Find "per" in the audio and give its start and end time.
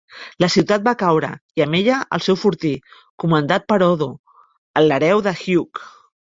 3.73-3.79